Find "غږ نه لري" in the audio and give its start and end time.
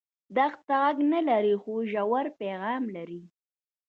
0.83-1.53